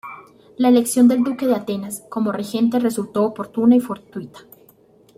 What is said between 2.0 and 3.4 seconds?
como regente resultó